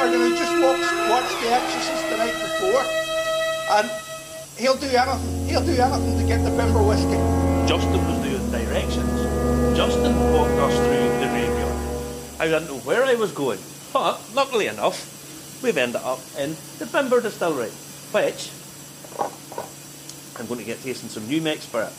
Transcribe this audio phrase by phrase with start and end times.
[0.00, 2.82] Morgan, who just watched, watched The Exorcist the night before,
[3.76, 3.90] and
[4.56, 5.46] he'll do anything.
[5.46, 7.20] He'll do anything to get the Bimber whiskey.
[7.68, 9.76] Justin was doing directions.
[9.76, 12.40] Justin walked us through the graveyard.
[12.40, 13.58] I didn't know where I was going,
[13.92, 18.50] but luckily enough, we've ended up in the Bimber Distillery, which
[20.38, 21.92] I'm going to get tasting some new Mex Spirit.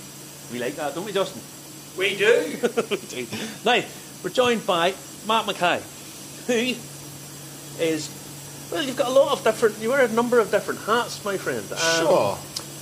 [0.51, 1.43] We like that, don't we, Justin?
[1.99, 2.57] We do.
[2.89, 3.27] We do.
[3.63, 3.83] now,
[4.23, 4.95] we're joined by
[5.27, 5.81] Matt McKay,
[6.47, 6.73] who
[7.81, 8.09] is,
[8.71, 11.37] well, you've got a lot of different, you wear a number of different hats, my
[11.37, 11.65] friend.
[11.71, 11.77] Um,
[12.07, 12.37] Sure.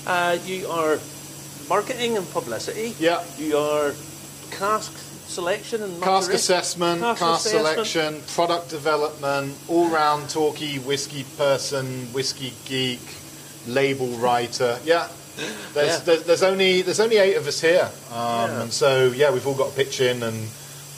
[0.08, 1.00] Uh, you are
[1.68, 2.96] marketing and publicity.
[3.00, 3.24] Yeah.
[3.38, 3.94] You are
[4.52, 4.92] cask
[5.28, 7.88] selection and Cask assessment, Cask cask, assessment.
[7.88, 13.02] selection, product development, all round talky whiskey person, whiskey geek,
[13.68, 14.80] label writer.
[14.84, 15.08] Yeah.
[15.74, 15.98] There's, Yeah.
[16.06, 18.62] there's, there's only there's only eight of us here, um, Yeah.
[18.64, 20.50] and so yeah, we've all got to pitch in and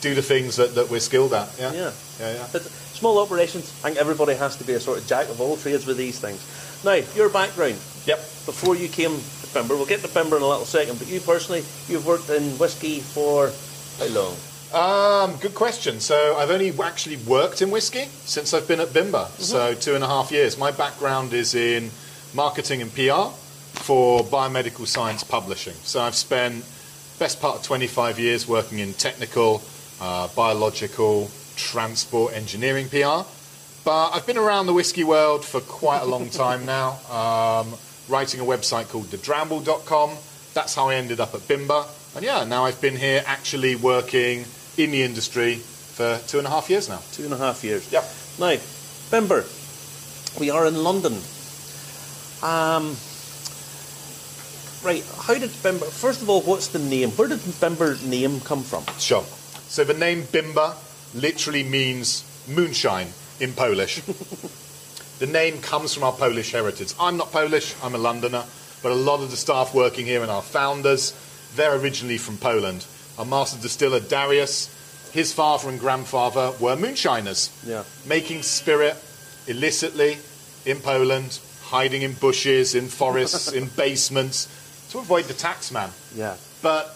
[0.02, 1.48] do the things that, that we're skilled at.
[1.58, 1.92] Yeah, Yeah.
[2.20, 2.46] yeah, yeah.
[2.52, 5.56] But small operations, I think everybody has to be a sort of jack of all
[5.56, 6.44] trades with these things.
[6.84, 8.18] Now, your background, Yep.
[8.44, 11.20] before you came to Bimber, we'll get to Bimber in a little second, but you
[11.20, 13.52] personally, you've worked in whisky for
[13.98, 14.36] how long?
[14.74, 16.00] Um, good question.
[16.00, 19.28] So I've only actually worked in whiskey since I've been at Bimber.
[19.38, 20.58] So two and a half years.
[20.58, 21.90] My background is in
[22.34, 23.30] marketing and PR
[23.78, 25.74] for biomedical science publishing.
[25.84, 26.64] So I've spent
[27.18, 29.62] best part of 25 years working in technical,
[30.02, 33.22] uh, biological, transport, engineering PR.
[33.84, 37.74] But I've been around the whiskey world for quite a long time now, um,
[38.08, 40.10] writing a website called thedramble.com.
[40.54, 41.86] That's how I ended up at Bimber.
[42.16, 44.44] And yeah, now I've been here actually working
[44.76, 47.00] in the industry for two and a half years now.
[47.12, 47.90] Two and a half years.
[47.92, 48.04] Yeah.
[48.38, 48.56] Now,
[49.10, 49.46] Bimber,
[50.38, 51.14] we are in London.
[52.42, 52.96] Um,
[54.84, 57.10] right, how did Bimber, first of all, what's the name?
[57.10, 58.84] Where did Bimber name come from?
[58.98, 59.24] Sure.
[59.72, 60.74] So the name Bimber
[61.14, 63.06] literally means moonshine
[63.40, 64.02] in Polish.
[65.18, 66.92] the name comes from our Polish heritage.
[67.00, 68.44] I'm not Polish, I'm a Londoner,
[68.82, 71.14] but a lot of the staff working here and our founders,
[71.56, 72.84] they're originally from Poland.
[73.16, 74.68] Our master distiller Darius,
[75.10, 77.84] his father and grandfather were moonshiners, Yeah.
[78.04, 78.98] making spirit
[79.46, 80.18] illicitly
[80.66, 84.48] in Poland, hiding in bushes, in forests, in basements
[84.90, 85.88] to avoid the taxman.
[86.14, 86.36] Yeah.
[86.60, 86.94] But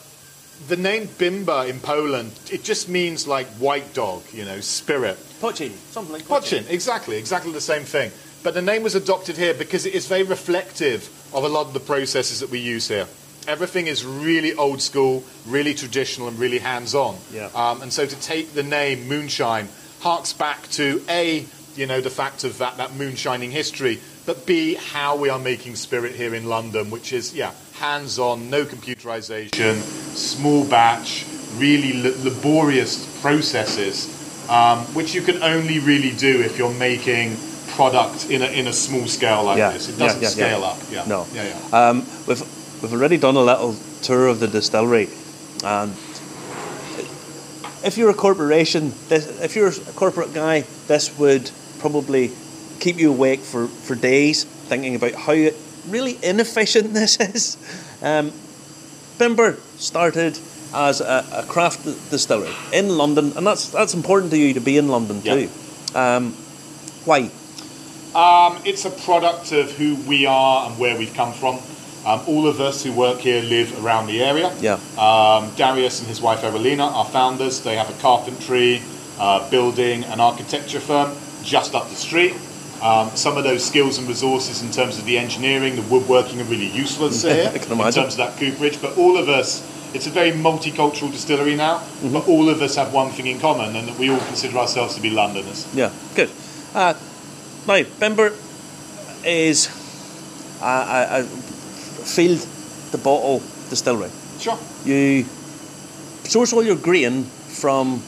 [0.69, 5.17] the name Bimber in Poland, it just means like white dog, you know, spirit.
[5.41, 8.11] Pochin, something like Pochin, exactly, exactly the same thing.
[8.43, 11.73] But the name was adopted here because it is very reflective of a lot of
[11.73, 13.07] the processes that we use here.
[13.49, 17.17] Everything is really old school, really traditional, and really hands on.
[17.33, 17.51] Yeah.
[17.55, 19.69] Um, and so to take the name Moonshine
[20.01, 21.47] harks back to A,
[21.77, 25.77] you know, the fact of that, that moonshining history, but B, how we are making
[25.77, 29.75] spirit here in London, which is, yeah, hands on, no computerization,
[30.15, 31.27] small batch,
[31.57, 34.09] really l- laborious processes,
[34.49, 37.37] um, which you can only really do if you're making
[37.69, 39.89] product in a, in a small scale like Yeah, this.
[39.89, 40.33] It doesn't yeah, yeah.
[40.33, 40.79] scale up.
[40.91, 41.05] Yeah.
[41.07, 41.27] No.
[41.35, 41.89] Yeah, yeah.
[41.89, 42.41] Um, we've
[42.83, 45.09] we've already done a little tour of the distillery,
[45.65, 45.93] and
[47.85, 52.33] if you're a corporation, this, if you're a corporate guy, this would probably
[52.81, 55.33] keep you awake for, for days thinking about how
[55.89, 57.57] really inefficient this is.
[58.03, 58.33] Um,
[59.19, 60.39] Bimber started
[60.75, 64.77] as a, a craft distillery in London, and that's that's important to you to be
[64.77, 65.35] in London Yeah.
[65.35, 65.49] too.
[65.95, 66.33] Um,
[67.05, 67.31] why?
[68.15, 71.59] Um, it's a product of who we are and where we've come from.
[72.07, 74.55] Um, all of us who work here live around the area.
[74.61, 74.79] Yeah.
[74.97, 77.61] Um, Darius and his wife Evelina are founders.
[77.63, 78.81] They have a carpentry,
[79.19, 82.35] uh, building, and architecture firm just up the street.
[82.83, 86.45] Um, some of those skills and resources in terms of the engineering, the woodworking are
[86.45, 87.61] really useful here in
[87.93, 88.81] terms of that cooperage.
[88.81, 89.63] But all of us,
[89.95, 92.13] it's a very multicultural distillery now, Mm-hmm.
[92.13, 94.95] but all of us have one thing in common, and that we all consider ourselves
[94.97, 95.67] to be Londoners.
[95.75, 96.31] Yeah, good.
[96.75, 96.95] Uh,
[97.67, 98.33] now,
[99.25, 99.69] is
[100.63, 102.47] a, a, a field
[102.93, 104.11] to bottle distillery.
[104.39, 104.59] Sure.
[104.85, 105.25] You
[106.25, 108.03] source all your grain from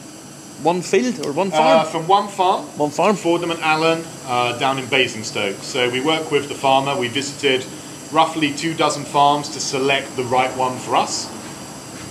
[0.63, 1.87] one field or one Uh, farm?
[1.87, 3.15] from one farm, one farm?
[3.15, 5.57] Fordham and Allen uh, down in Basingstoke.
[5.61, 6.95] So we work with the farmer.
[6.97, 7.65] We visited
[8.11, 11.29] roughly two dozen farms to select the right one for us.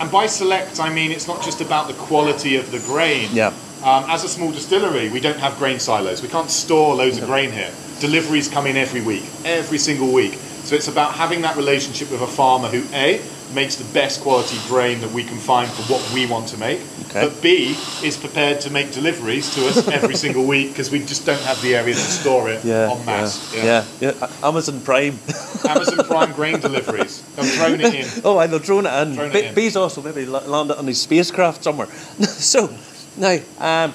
[0.01, 3.29] And by select, I mean it's not just about the quality of the grain.
[3.33, 3.53] Yeah.
[3.83, 6.23] Um, as a small distillery, we don't have grain silos.
[6.23, 7.71] We can't store loads of grain here.
[8.01, 10.39] Deliveries come in every week, every single week.
[10.69, 13.23] So it's about having that relationship with a farmer who A
[13.55, 16.79] makes the best quality grain that we can find for what we want to make,
[17.09, 17.23] Okay.
[17.27, 17.75] but B
[18.05, 21.59] is prepared to make deliveries to us every single week because we just don't have
[21.63, 23.55] the area to store it yeah, en masse.
[23.57, 23.85] yeah, yeah,
[24.21, 24.29] yeah.
[24.43, 25.19] A- Amazon Prime.
[25.67, 27.23] Amazon Prime grain deliveries.
[27.37, 28.23] They've thrown it in.
[28.27, 29.15] oh, I they're throwing it in.
[29.15, 29.71] Thrown it Be- in.
[29.73, 31.87] Bezos will maybe la- land it on his spacecraft somewhere.
[32.21, 32.69] so,
[33.17, 33.95] now, um,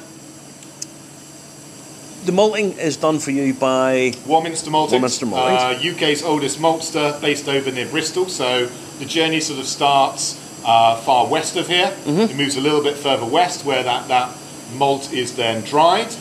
[2.25, 4.91] the malting is done for you by Warminster Maltings.
[4.91, 5.85] Warminster Maltings.
[5.85, 8.29] Uh, UK's oldest maltster, based over near Bristol.
[8.29, 8.67] So
[8.99, 11.87] the journey sort of starts uh, far west of here.
[11.87, 12.31] Mm-hmm.
[12.31, 14.35] It moves a little bit further west, where that, that
[14.75, 16.15] malt is then dried,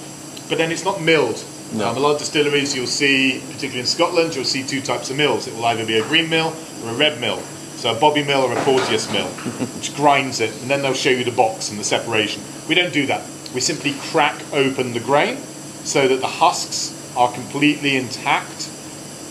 [0.48, 1.44] but then it's not milled.
[1.72, 1.88] No.
[1.88, 5.16] Um, a lot of distilleries you'll see, particularly in Scotland, you'll see two types of
[5.16, 5.46] mills.
[5.46, 7.38] It will either be a green mill or a red mill.
[7.76, 9.26] So a Boby mill or a Porteus mill,
[9.76, 12.42] which grinds it, and then they'll show you the box and the separation.
[12.68, 13.22] We don't do that.
[13.54, 15.38] We simply crack open the grain
[15.84, 18.70] so that the husks are completely intact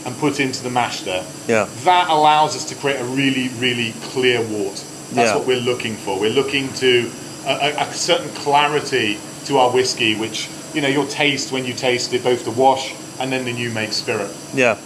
[0.05, 1.23] and put into the mash there.
[1.47, 1.67] yeah.
[1.83, 4.83] That allows us to create a really, really clear wort.
[5.13, 5.35] That's Yeah.
[5.37, 6.19] what we're looking for.
[6.19, 7.11] We're looking to
[7.45, 12.13] a, a, certain clarity to our whiskey, which you know you'll taste when you taste
[12.13, 14.31] it, both the wash and then the new make spirit.
[14.53, 14.77] Yeah.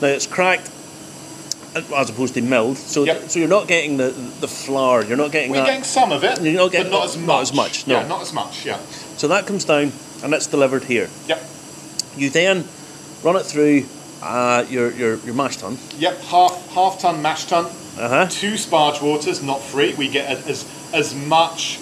[0.00, 0.70] Now it's cracked
[1.94, 3.30] as opposed to milled, so Yep.
[3.30, 4.10] so you're not getting the
[4.40, 5.04] the flour.
[5.04, 5.66] You're not getting We're that.
[5.66, 7.26] getting some of it, You're not getting- but not as much.
[7.26, 7.94] not as much, no.
[8.00, 8.64] Yeah, not as much.
[8.64, 8.78] Yeah.
[9.18, 9.92] So that comes down
[10.26, 11.08] and it's delivered here.
[11.28, 11.40] Yep.
[12.16, 12.64] You then
[13.22, 13.84] run it through
[14.22, 15.78] uh, your, your your mash tun.
[15.98, 16.20] Yep.
[16.22, 17.66] Half half ton mash tun.
[17.96, 18.26] Uh huh.
[18.28, 19.94] two sparge waters, not free.
[19.94, 21.78] We get as as much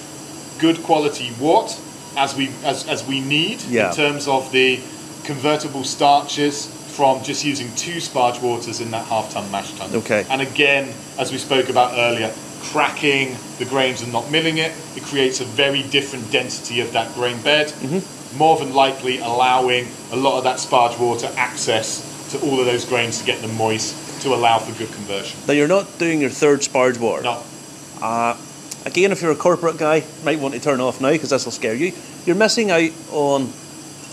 [0.59, 1.81] good quality wort
[2.17, 3.89] as we as, as we need Yeah.
[3.89, 4.79] in terms of the
[5.25, 9.95] convertible starches from just using two sparge waters in that half ton mash tun.
[9.95, 10.27] Okay.
[10.29, 12.31] And again, as we spoke about earlier,
[12.61, 17.13] cracking the grains and not milling it, it creates a very different density of that
[17.15, 17.69] grain bed.
[17.69, 18.24] Mm-hmm.
[18.37, 22.85] More than likely allowing a lot of that sparge water access to all of those
[22.85, 25.39] grains to get them moist to allow for good conversion.
[25.47, 27.23] Now you're not doing your third sparge water.
[27.23, 27.43] No,
[28.03, 28.37] uh,
[28.87, 31.53] Again, if you're a corporate guy, might want to turn off now because this will
[31.53, 31.93] scare you.
[32.27, 33.51] You're missing out on,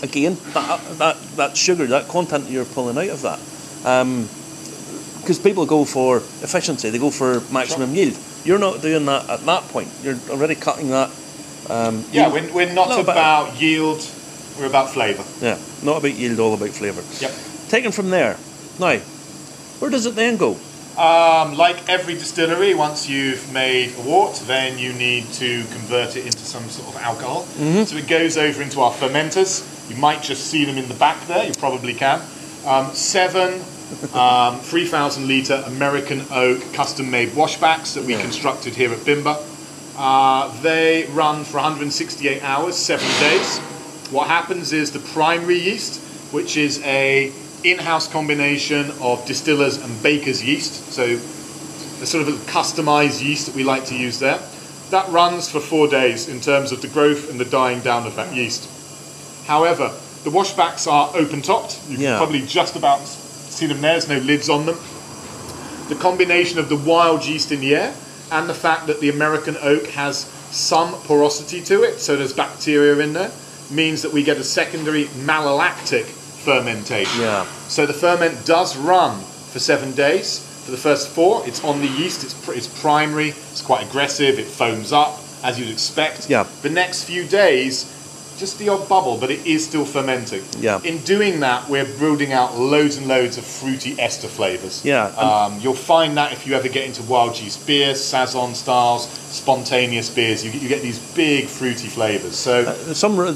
[0.02, 3.38] again, that, that, that sugar, that content you're pulling out of that.
[3.84, 4.28] Um,
[5.20, 8.18] because people go for efficiency, they go for maximum yield.
[8.44, 9.88] You're not doing that at that point.
[10.02, 11.10] You're already cutting that.
[11.68, 14.06] Um, Yeah, we're, we're not No, but- about yield,
[14.58, 15.24] we're about flavour.
[15.40, 17.02] yeah, not about yield, all about flavour.
[17.20, 17.32] Yep.
[17.68, 18.36] Taken from there.
[18.78, 18.98] Now,
[19.78, 20.56] where does it then go?
[20.98, 26.26] Um, like every distillery, once you've made a wort, then you need to convert it
[26.26, 27.44] into some sort of alcohol.
[27.86, 29.64] So it goes over into our fermenters.
[29.88, 32.20] You might just see them in the back there, you probably can.
[32.66, 33.54] Um, seven
[34.14, 38.20] um, 3,000 litre American oak custom made washbacks that we Yeah.
[38.22, 39.36] constructed here at Bimber.
[39.96, 43.58] Uh, they run for 168 hours, seven days.
[44.10, 46.00] What happens is the primary yeast,
[46.32, 47.32] which is a
[47.64, 53.54] in-house combination of distillers and bakers yeast, so a sort of a customized yeast that
[53.54, 54.40] we like to use there.
[54.90, 58.16] That runs for four days in terms of the growth and the dying down of
[58.16, 58.68] that yeast.
[59.46, 59.92] However,
[60.24, 61.78] the washbacks are open topped.
[61.88, 62.16] You can Yeah.
[62.16, 63.92] probably just about see them there.
[63.92, 64.78] There's no lids on them.
[65.88, 67.94] The combination of the wild yeast in the air
[68.32, 72.98] and the fact that the American oak has some porosity to it, so there's bacteria
[72.98, 73.30] in there,
[73.70, 77.20] means that we get a secondary malolactic fermentation.
[77.20, 77.46] Yeah.
[77.68, 80.48] So the ferment does run for seven days.
[80.64, 82.24] For the first four, it's on the yeast.
[82.24, 83.30] It's, pr- it's primary.
[83.30, 84.38] It's quite aggressive.
[84.38, 86.30] It foams up as you'd expect.
[86.30, 86.46] Yeah.
[86.62, 87.84] The next few days,
[88.42, 90.42] just the odd bubble, but it is still fermenting.
[90.58, 90.80] Yeah.
[90.82, 94.84] In doing that, we're building out loads and loads of fruity ester flavors.
[94.84, 99.08] Yeah, Um, you'll find that if you ever get into wild yeast beers, saison styles,
[99.08, 102.34] spontaneous beers, you, get- you get these big fruity flavors.
[102.36, 103.32] So Uh, some uh,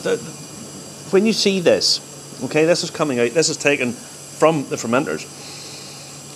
[1.13, 2.01] when you see this,
[2.45, 3.31] okay, this is coming out.
[3.31, 5.23] This is taken from the fermenters,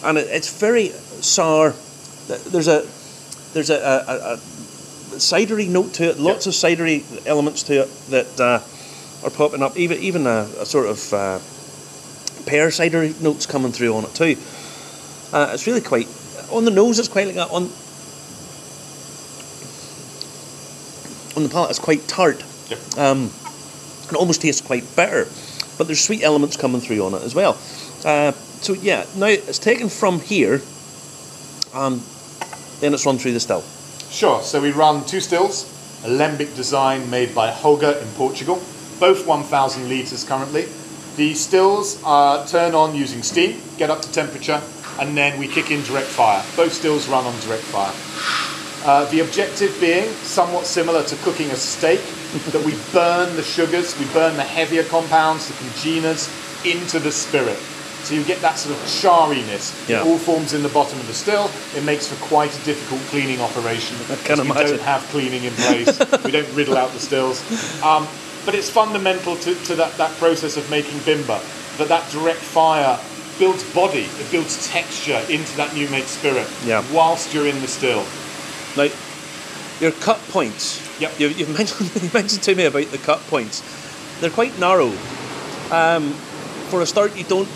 [0.04, 0.90] and it, it's very
[1.20, 1.74] sour.
[2.28, 2.86] There's a
[3.52, 4.38] there's a, a, a
[5.20, 6.18] cidery note to it.
[6.18, 8.60] Lots of cidery elements to it that uh,
[9.24, 9.76] are popping up.
[9.76, 11.38] Even even a, a sort of uh,
[12.46, 14.36] pear cidery notes coming through on it too.
[15.32, 16.08] Uh, it's really quite
[16.50, 16.98] on the nose.
[16.98, 17.50] It's quite like that.
[17.50, 17.70] On
[21.36, 22.42] on the palate, it's quite tart.
[22.98, 23.30] Um,
[24.10, 25.28] it almost tastes quite bitter,
[25.78, 27.58] but there's sweet elements coming through on it as well.
[28.04, 30.60] Uh, so yeah, now it's taken from here,
[31.74, 32.00] and
[32.80, 33.62] then it's run through the still.
[34.10, 34.42] Sure.
[34.42, 35.70] So we run two stills,
[36.04, 38.60] a design made by Hoga in Portugal,
[38.98, 40.66] both 1,000 litres currently.
[41.14, 44.60] The stills are turn on using steam, get up to temperature,
[44.98, 46.44] and then we kick in direct fire.
[46.56, 47.94] Both stills run on direct fire.
[48.84, 52.00] Uh, the objective being somewhat similar to cooking a steak,
[52.50, 56.28] that we burn the sugars, we burn the heavier compounds, the congeners,
[56.64, 57.58] into the spirit.
[58.04, 59.88] So you get that sort of chariness.
[59.88, 60.00] Yeah.
[60.00, 61.50] It all forms in the bottom of the still.
[61.76, 63.96] It makes for quite a difficult cleaning operation.
[64.08, 64.76] I can because we imagine.
[64.76, 65.98] don't have cleaning in place.
[66.24, 67.40] we don't riddle out the stills.
[67.82, 68.08] Um,
[68.44, 71.40] but it's fundamental to, to that, that process of making bimber,
[71.78, 72.98] that that direct fire
[73.38, 76.84] builds body, it builds texture into that new made spirit Yeah.
[76.92, 78.04] whilst you're in the still.
[78.76, 78.88] Now,
[79.80, 80.80] your cut points.
[81.00, 81.18] Yep.
[81.20, 83.62] You, you've mentioned you mentioned to me about the cut points.
[84.20, 84.90] They're quite narrow.
[86.70, 87.48] For a start, you don't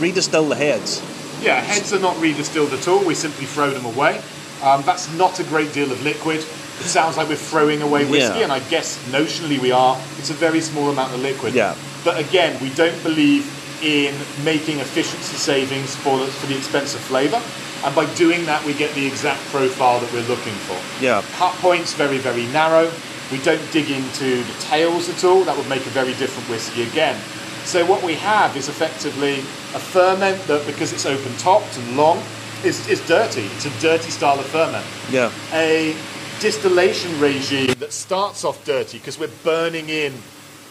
[0.00, 1.02] redistill the heads.
[1.42, 3.04] Yeah, heads are not redistilled at all.
[3.04, 4.20] We simply throw them away.
[4.62, 6.38] Um, that's not a great deal of liquid.
[6.38, 8.44] It sounds like we're throwing away whiskey, Yeah.
[8.44, 10.00] and I guess notionally we are.
[10.18, 11.54] It's a very small amount of liquid.
[11.54, 11.74] Yeah.
[12.04, 13.46] But again, we don't believe
[13.82, 17.42] in making efficiency savings for the, for the expense of flavour.
[17.84, 20.78] And by doing that, we get the exact profile that we're looking for.
[21.02, 21.22] Yeah.
[21.34, 22.90] Cut points very, very narrow.
[23.32, 25.42] We don't dig into the tails at all.
[25.42, 27.20] That would make a very different whiskey again.
[27.64, 29.34] So what we have is effectively
[29.74, 32.22] a ferment that, because it's open topped and long,
[32.64, 33.42] is, is dirty.
[33.42, 34.84] It's a dirty style of ferment.
[35.10, 35.30] Yeah.
[35.52, 35.94] A
[36.40, 40.12] distillation regime that starts off dirty because we're burning in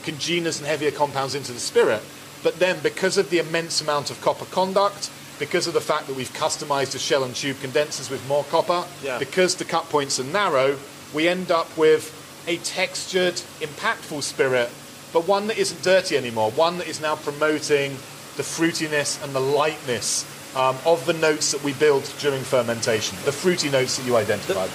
[0.03, 2.01] congeners and heavier compounds into the spirit.
[2.43, 6.15] But then, because of the immense amount of copper conduct, because of the fact that
[6.15, 9.17] we've customized the shell and tube condensers with more copper, Yeah.
[9.19, 10.77] because the cut points are narrow,
[11.13, 12.17] we end up with
[12.47, 14.69] a textured, impactful spirit,
[15.13, 17.91] but one that isn't dirty anymore, one that is now promoting
[18.37, 20.25] the fruitiness and the lightness
[20.55, 24.69] um, of the notes that we build during fermentation, the fruity notes that you identified.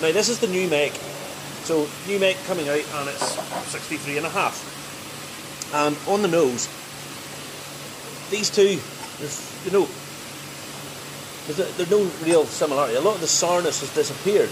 [0.00, 0.94] Now this is the new make.
[1.64, 3.38] So new make coming out and it's
[3.70, 4.78] 63 and a half.
[5.74, 6.68] And on the nose,
[8.30, 8.80] these two,
[9.64, 9.88] you know,
[11.46, 12.96] there's, there's no real similarity.
[12.96, 14.50] A lot of the sourness has disappeared.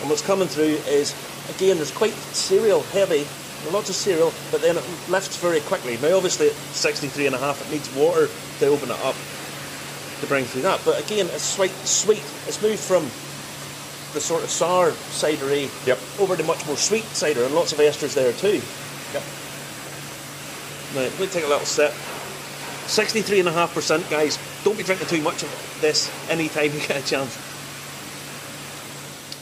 [0.00, 1.14] And what's coming through is,
[1.50, 3.26] again, there's quite cereal heavy,
[3.72, 5.96] lots of cereal, but then it lifts very quickly.
[5.98, 8.28] Now obviously at 63 and a half, it needs water
[8.60, 9.16] to open it up
[10.20, 10.80] to bring through that.
[10.84, 12.22] But again, it's sweet, sweet.
[12.46, 13.04] It's moved from
[14.14, 15.98] the sort of sour cidery Yep.
[16.20, 18.62] over to much more sweet cider and lots of esters there too.
[19.12, 19.22] Yep.
[20.94, 21.92] Now, we'll take a little sip.
[22.86, 24.38] 63.5% guys.
[24.62, 27.36] Don't be drinking too much of this anytime you get a chance.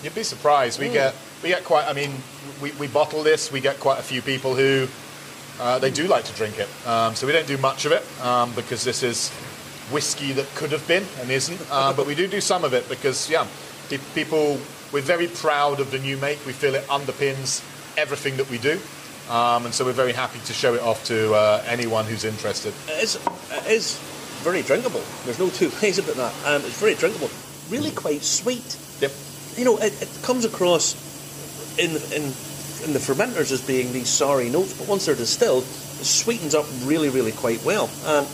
[0.02, 0.80] You'd be surprised.
[0.80, 0.92] We mm.
[0.94, 1.86] get we get quite.
[1.86, 2.12] I mean,
[2.60, 3.50] we, we bottle this.
[3.50, 4.86] We get quite a few people who
[5.60, 6.68] uh, they do like to drink it.
[6.86, 9.30] Um, so we don't do much of it um, because this is
[9.90, 11.60] whiskey that could have been and isn't.
[11.70, 13.46] Uh, but we do do some of it because yeah,
[13.88, 14.58] pe- people
[14.92, 16.44] we're very proud of the new make.
[16.46, 17.62] We feel it underpins
[17.96, 18.80] everything that we do.
[19.30, 22.74] Um, and so we're very happy to show it off to uh, anyone who's interested.
[22.88, 23.16] It is,
[23.50, 23.98] it is
[24.42, 25.02] very drinkable.
[25.24, 26.34] There's no two ways about that.
[26.44, 27.30] Um, it's very drinkable.
[27.70, 28.76] Really quite sweet.
[29.00, 29.12] Yep.
[29.56, 31.11] You know, it, it comes across
[31.78, 32.22] in, in,
[32.84, 36.66] in the fermenters as being these sorry notes, but once they're distilled, it sweetens up
[36.84, 37.84] really, really quite well.
[38.04, 38.26] Um,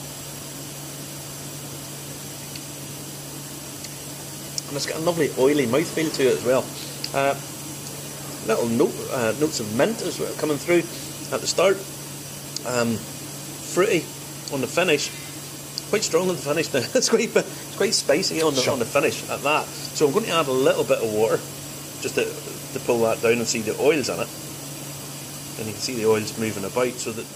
[4.69, 6.65] and it's got a lovely oily mouthfeel to it as well.
[7.15, 7.35] Uh,
[8.47, 10.83] little note, uh, notes of mint as well coming through
[11.33, 11.77] at the start.
[12.67, 14.05] Um, fruity
[14.53, 15.11] on the finish.
[15.89, 16.81] Quite strong on the finish now.
[16.95, 18.73] it's quite it's quite spicy on the Sure.
[18.75, 19.65] on the finish at that.
[19.67, 21.39] So I'm going to add a little bit of water
[22.03, 22.25] just to,
[22.73, 24.29] to pull that down and see the oils in it.
[25.59, 26.93] And you can see the oils moving about.
[26.95, 27.27] So that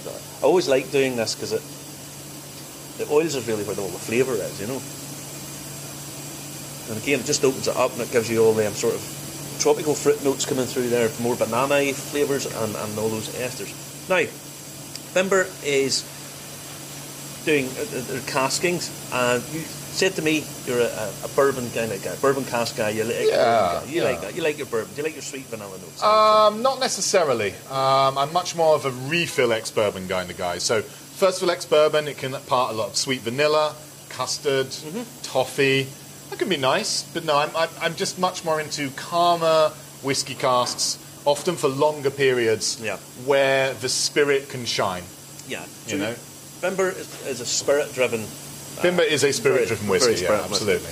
[0.43, 1.63] I always like doing this because it
[2.99, 4.81] the oils is really where all the flavour is, you know.
[6.93, 9.59] And again, it just opens it up and it gives you all them sort of
[9.61, 13.73] tropical fruit notes coming through there, more banana flavours and, and all those esters.
[14.09, 14.27] Now,
[15.15, 16.03] Bimber is
[17.45, 19.63] doing uh, uh, their caskings, and you
[19.93, 22.91] said to me you're a, a, a bourbon kind of guy, bourbon cask guy.
[22.91, 23.85] You like Yeah, guy.
[23.89, 24.09] You yeah.
[24.11, 24.35] like that.
[24.35, 24.91] You like your bourbon.
[24.95, 26.03] Do you like your sweet vanilla notes.
[26.03, 27.53] Um, not necessarily.
[27.71, 30.59] Um, I'm much more of a refill ex bourbon kind of guy.
[30.59, 33.75] So, first fill ex bourbon, it can part a lot of sweet vanilla,
[34.09, 34.69] custard,
[35.23, 35.87] toffee.
[36.31, 39.69] That can be nice, but no, I'm, I'm, I'm just much more into calmer
[40.03, 42.97] whiskey casks, often for longer periods, Yeah.
[43.27, 45.03] where the spirit can shine.
[45.47, 46.15] yeah, You know,
[46.63, 48.25] is, is a spirit-driven.
[48.83, 50.91] Bimber is a spirit-driven very whiskey, yeah, spirit absolutely.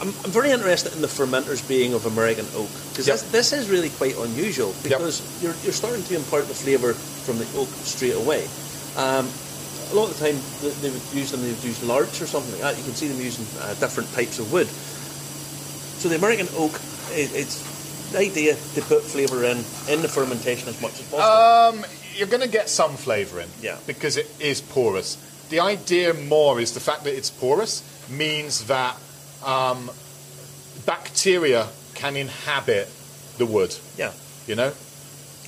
[0.00, 3.18] I'm, I'm very interested in the fermenters being of American oak because Yep.
[3.18, 7.38] this, this is really quite unusual because you're, you're starting to impart the flavour from
[7.38, 8.44] the oak straight away.
[8.96, 9.28] Um,
[9.90, 12.26] a lot of the time they, they would use them, they would use larch or
[12.26, 12.78] something like that.
[12.78, 14.66] You can see them using uh, different types of wood.
[14.66, 16.72] So the American oak,
[17.12, 17.60] it, it's
[18.12, 21.20] the idea to put flavour in in the fermentation as much as possible.
[21.82, 21.84] Um,
[22.16, 23.76] you're going to get some flavour in, Yeah.
[23.86, 25.16] because it is porous.
[25.50, 28.96] The idea more is the fact that it's porous means that
[29.44, 29.90] um,
[30.86, 32.88] bacteria can inhabit
[33.38, 33.74] the wood.
[33.96, 34.12] yeah.
[34.46, 34.72] You know,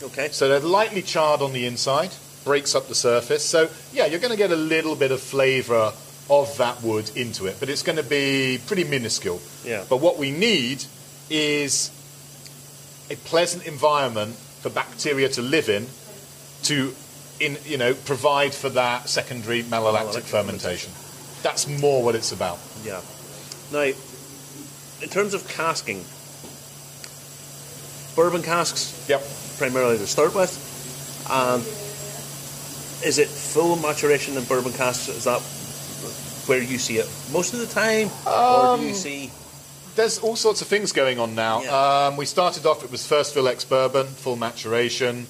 [0.03, 0.29] Okay.
[0.31, 2.11] so they're lightly charred on the inside,
[2.45, 3.45] breaks up the surface.
[3.45, 5.93] So yeah, you're going to get a little bit of flavour
[6.31, 9.41] of that wood into it, but it's going to be pretty minuscule.
[9.65, 9.85] Yeah.
[9.89, 10.85] But what we need
[11.31, 11.91] is
[13.11, 15.87] a pleasant environment for bacteria to live in,
[16.65, 16.95] to
[17.43, 20.93] in you know provide for that secondary malolactic Malolactic fermentation.
[21.43, 22.59] That's more what it's about.
[22.85, 23.01] Yeah.
[23.73, 23.83] Now,
[25.03, 26.05] in terms of casking,
[28.17, 29.23] bourbon casks Yep.
[29.59, 30.53] primarily to start with,
[31.31, 31.63] and
[33.05, 35.09] is it full maturation in bourbon casks?
[35.09, 35.41] Is that
[36.49, 39.31] where you see it most of the time, or do you Um, see?
[39.95, 41.63] There's all sorts of things going on now.
[41.63, 42.07] Yeah.
[42.07, 45.27] Um, we started off, it was first fill ex bourbon, full maturation.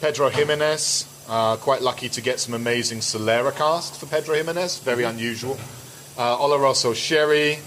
[0.00, 5.02] Pedro Ximénez, uh, quite lucky to get some amazing Solera cast for Pedro Ximénez, very
[5.04, 5.16] Mm-hmm.
[5.18, 5.58] unusual.
[6.16, 7.58] Uh, Oloroso sherry,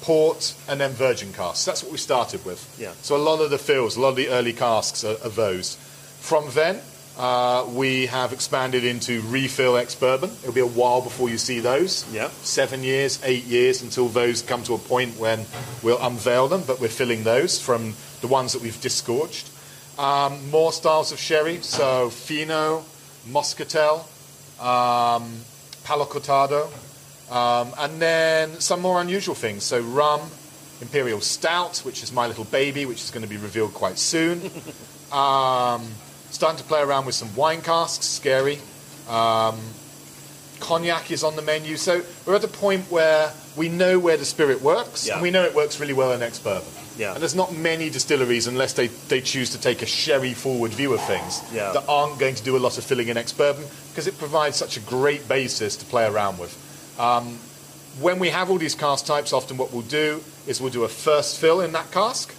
[0.00, 1.64] port, and then virgin casks.
[1.64, 2.60] That's what we started with.
[2.78, 2.92] Yeah.
[3.02, 5.76] So a lot of the fills, a lot of the early casks are, are those.
[6.20, 6.80] From then,
[7.18, 10.30] uh, we have expanded into refill ex bourbon.
[10.42, 12.04] It'll be a while before you see those.
[12.12, 12.28] Yeah.
[12.42, 15.44] Seven years, eight years until those come to a point when
[15.82, 19.48] we'll unveil them, but we're filling those from the ones that we've disgorged.
[19.98, 22.84] Um, more styles of sherry, so Fino,
[23.28, 24.00] Moscatel,
[24.60, 25.40] um,
[25.84, 26.66] Palo Cortado,
[27.30, 29.62] um, and then some more unusual things.
[29.62, 30.20] So rum,
[30.80, 34.40] Imperial Stout, which is my little baby, which is going to be revealed quite soon.
[35.12, 35.86] um,
[36.30, 38.58] starting to play around with some wine casks, scary.
[39.08, 39.60] Um,
[40.60, 41.76] cognac is on the menu.
[41.76, 45.14] So we're at a point where we know where the spirit works, Yeah.
[45.14, 46.68] and we know it works really well in ex bourbon.
[46.96, 47.12] Yeah.
[47.12, 50.92] And there's not many distilleries, unless they, they choose to take a sherry forward view
[50.94, 51.72] of things, Yeah.
[51.72, 54.56] that aren't going to do a lot of filling in ex bourbon because it provides
[54.56, 56.56] such a great basis to play around with.
[56.98, 57.38] Um,
[58.00, 60.88] when we have all these cask types, often what we'll do is we'll do a
[60.88, 62.34] first fill in that cask,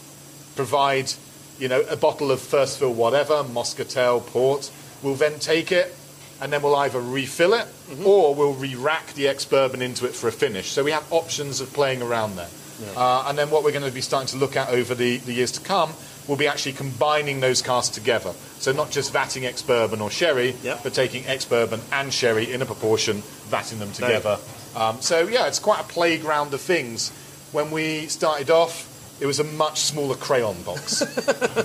[0.55, 1.12] provide
[1.60, 4.69] you know a bottle of first fill whatever, Moscatel, port.
[5.01, 5.93] We'll then take it
[6.42, 7.68] and then we'll either refill it
[8.06, 10.72] or we'll re-rack the ex bourbon into it for a finish.
[10.72, 12.50] So we have options of playing around there.
[12.96, 15.32] Uh, and then what we're going to be starting to look at over the, the
[15.32, 15.94] years to come
[16.27, 18.34] will be actually combining those casks together.
[18.60, 20.77] So not just vatting ex bourbon or sherry, Yeah.
[20.84, 24.39] but taking ex bourbon and sherry in a proportion, vatting them together.
[24.75, 27.12] Um, so yeah, it's quite a playground of things.
[27.54, 31.02] When we started off, it was a much smaller crayon box,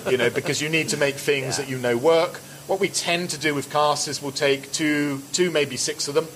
[0.10, 1.64] you know, because you need to make things Yeah.
[1.64, 2.40] that you know work.
[2.70, 6.14] What we tend to do with casts is we'll take two, two maybe six of
[6.14, 6.28] them,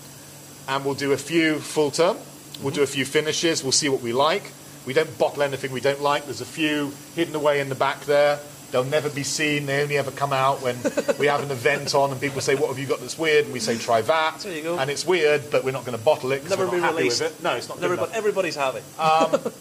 [0.66, 2.16] and we'll do a few full term.
[2.60, 3.62] We'll do a few finishes.
[3.62, 4.50] We'll see what we like.
[4.84, 6.24] We don't bottle anything we don't like.
[6.24, 8.40] There's a few hidden away in the back there.
[8.72, 9.66] They'll never be seen.
[9.66, 10.76] They only ever come out when
[11.20, 13.52] we have an event on and people say, "What have you got that's weird?" And
[13.52, 14.76] we say, "Try that." There you go.
[14.76, 17.22] And it's weird, but we're not going to bottle it because Never be released.
[17.22, 17.44] with it.
[17.44, 17.80] No, it's not.
[17.80, 18.16] Everybody, enough.
[18.16, 18.80] everybody's happy.
[18.98, 19.52] Um,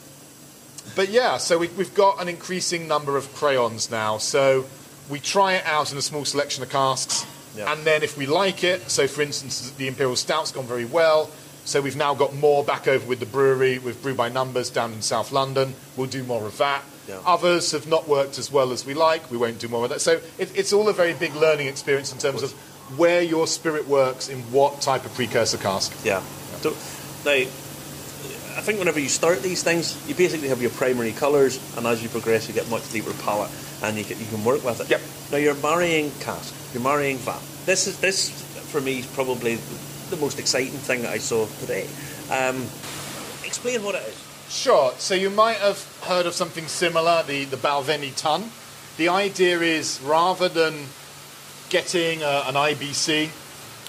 [0.95, 4.17] but yeah, so we, we've got an increasing number of crayons now.
[4.17, 4.65] So
[5.09, 7.71] we try it out in a small selection of casks, Yeah.
[7.71, 11.29] and then if we like it, so for instance, the Imperial Stout's gone very well.
[11.65, 14.91] So we've now got more back over with the brewery with Brew by Numbers down
[14.91, 15.75] in South London.
[15.95, 16.83] We'll do more of that.
[17.07, 17.19] Yeah.
[17.25, 19.29] Others have not worked as well as we like.
[19.31, 20.01] We won't do more of that.
[20.01, 22.51] So it, it's all a very big learning experience in terms of
[22.97, 25.93] where your spirit works in what type of precursor cask.
[26.03, 26.21] Yeah.
[26.61, 26.71] So,
[27.25, 31.87] now, I think whenever you start these things, you basically have your primary colours, and
[31.87, 33.49] as you progress, you get much deeper palette,
[33.83, 34.89] and you can, you can work with it.
[34.89, 35.01] Yep.
[35.31, 37.41] Now you're marrying cask, you're marrying vat.
[37.65, 38.29] This is this
[38.71, 39.55] for me is probably
[40.09, 41.87] the most exciting thing that I saw today.
[42.31, 42.63] Um,
[43.45, 44.23] explain what it is.
[44.49, 44.93] Sure.
[44.97, 48.51] So you might have heard of something similar, the, the Balvenie tun.
[48.97, 50.73] The idea is rather than
[51.69, 53.29] getting a, an IBC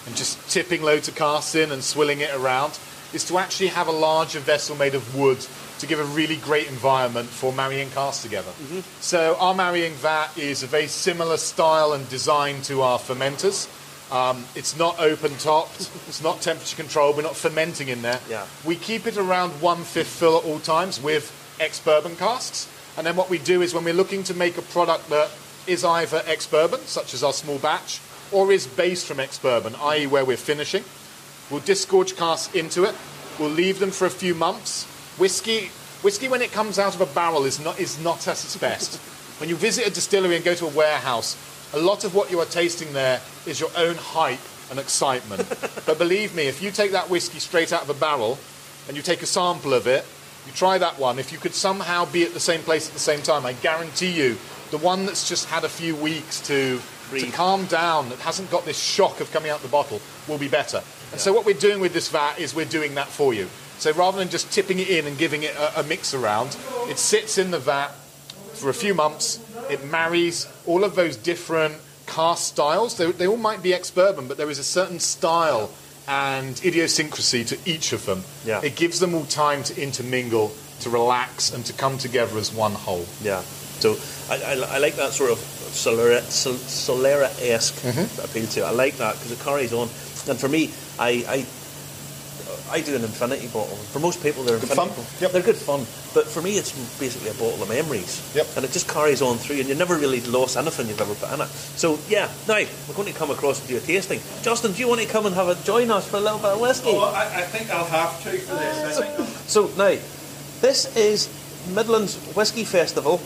[0.07, 2.79] and just tipping loads of casks in and swilling it around,
[3.13, 5.47] is to actually have a larger vessel made of wood
[5.79, 8.53] to give a really great environment for marrying casks together.
[9.01, 13.69] So our marrying vat is a very similar style and design to our fermenters.
[14.13, 15.81] Um, it's not open topped.
[16.09, 17.17] it's not temperature controlled.
[17.17, 18.21] We're not fermenting in there.
[18.29, 18.47] Yeah.
[18.65, 22.69] We keep it around one fifth fill at all times with ex bourbon casks.
[22.97, 25.31] And then what we do is when we're looking to make a product that
[25.67, 29.75] is either ex bourbon, such as our small batch, or is based from ex bourbon,
[29.81, 30.85] i.e., where we're finishing,
[31.51, 32.95] we'll disgorge casks into it.
[33.39, 34.87] We'll leave them for a few months.
[35.19, 35.71] Whiskey,
[36.03, 39.01] whiskey when it comes out of a barrel is not is not at its best.
[39.39, 41.37] when you visit a distillery and go to a warehouse,
[41.73, 45.49] a lot of what you are tasting there is your own hype and excitement.
[45.87, 48.39] but believe me, if you take that whiskey straight out of a barrel
[48.89, 50.05] and you take a sample of it,
[50.47, 51.19] you try that one.
[51.19, 54.11] If you could somehow be at the same place at the same time, I guarantee
[54.11, 54.37] you,
[54.71, 58.65] the one that's just had a few weeks to, to calm down, that hasn't got
[58.65, 60.83] this shock of coming out the bottle, will be better.
[61.13, 63.49] And so what we're doing with this vat is we're doing that for you.
[63.79, 66.57] So rather than just tipping it in and giving it a, a mix around,
[66.89, 67.89] it sits in the vat
[68.55, 69.41] for a few months.
[69.71, 71.75] It marries all of those different
[72.07, 72.97] cast styles.
[72.97, 75.71] They, they all might be ex bourbon, but there is a certain style
[76.07, 78.25] and idiosyncrasy to each of them.
[78.45, 78.61] Yeah.
[78.63, 82.73] It gives them all time to intermingle, to relax, and to come together as one
[82.73, 83.07] whole.
[83.23, 83.41] Yeah.
[83.81, 83.97] So
[84.31, 88.25] I, I, I like that sort of Solera, Solera esque mm-hmm.
[88.25, 88.65] appeal to it.
[88.65, 89.89] I like that because it carries on.
[90.29, 91.47] And for me, I, I
[92.75, 93.77] I do an infinity bottle.
[93.77, 95.21] For most people, they're Good infinity fun.
[95.21, 95.31] Yep.
[95.31, 98.19] They're good fun, but for me, it's basically a bottle of memories.
[98.35, 98.49] Yep.
[98.57, 101.33] And it just carries on through, and you never really lost anything you've ever put
[101.33, 101.49] in it.
[101.79, 102.57] So yeah, now
[102.89, 104.19] we're going to come across and do a tasting.
[104.43, 106.51] Justin, do you want to come and have a join us for a little bit
[106.51, 106.91] of whiskey?
[106.91, 108.99] Oh, I, I think I'll have to for this.
[108.99, 109.97] I So now,
[110.61, 111.29] this is
[111.73, 113.21] Midlands Whisky Festival,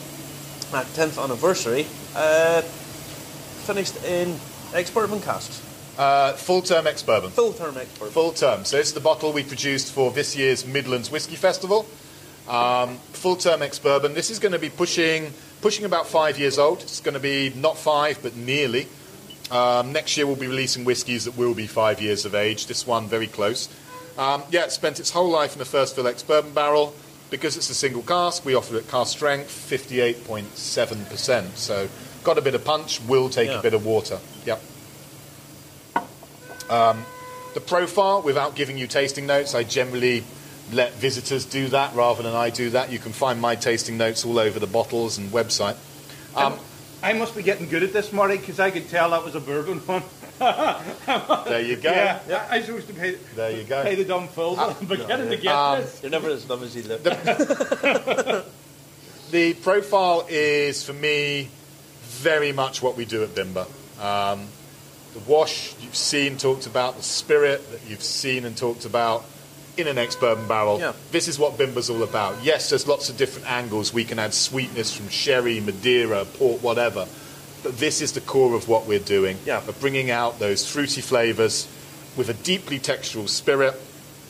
[0.74, 2.60] our 10th anniversary, uh,
[3.64, 4.38] finished in
[4.74, 5.62] ex-bourbon casks,
[5.98, 7.30] Uh, full term ex bourbon.
[7.30, 8.12] full term ex-bourbon.
[8.12, 8.64] Full term.
[8.64, 11.86] So this is the bottle we produced for this year's Midlands Whisky Festival.
[12.48, 14.14] Um, full term ex bourbon.
[14.14, 16.82] This is going to be pushing pushing about five years old.
[16.82, 18.86] It's going to be not five, but nearly.
[19.50, 22.66] Um, next year we'll be releasing whiskies that will be five years of age.
[22.68, 23.68] This one very close.
[24.16, 26.94] Um, yeah, it spent its whole life in the first fill ex bourbon barrel.
[27.30, 31.56] Because it's a single cask, we offer it cask strength, 58.7%.
[31.56, 31.86] So
[32.24, 33.58] got a bit of punch, will take Yeah.
[33.58, 34.18] a bit of water.
[34.46, 34.62] Yep.
[36.70, 37.04] Um,
[37.54, 40.22] the profile, without giving you tasting notes, I generally
[40.72, 42.92] let visitors do that rather than I do that.
[42.92, 45.76] You can find my tasting notes all over the bottles and website.
[46.36, 46.58] Um,
[47.02, 49.40] I must be getting good at this, Marty, because I could tell that was a
[49.40, 50.02] bourbon one.
[50.38, 51.90] there you go.
[51.90, 53.82] Yeah, I, I'm supposed to pay, There you go.
[53.82, 56.00] pay the dumb full, but I'm beginning to get Um, this.
[56.02, 57.02] You're never as dumb as you look.
[59.30, 61.50] The profile is, for me,
[62.02, 63.66] very much what we do at Bimber.
[64.02, 64.46] Um,
[65.14, 69.24] the wash you've seen talked about, the spirit that you've seen and talked about
[69.76, 70.78] in an ex bourbon barrel.
[70.80, 70.92] Yeah.
[71.12, 72.42] This is what Bimber's all about.
[72.42, 73.92] Yes, there's lots of different angles.
[73.92, 77.06] We can add sweetness from sherry, Madeira, port, whatever.
[77.62, 79.38] But this is the core of what we're doing.
[79.46, 79.58] Yeah.
[79.58, 81.68] Of bringing out those fruity flavours
[82.16, 83.74] with a deeply textural spirit,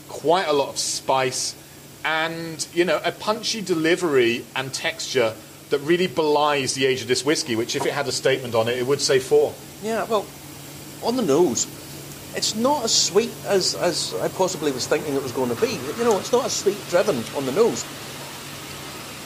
[0.09, 1.55] quite a lot of spice,
[2.05, 5.35] and you know a punchy delivery and texture
[5.71, 7.57] that really belies the age of this whiskey.
[7.57, 9.55] Which, if it had a statement on it, it would say four.
[9.83, 10.27] Yeah, well,
[11.03, 11.67] on the nose,
[12.37, 15.79] it's not as sweet as, as I possibly was thinking it was going to be.
[15.99, 17.85] You know, it's not as sweet driven on the nose.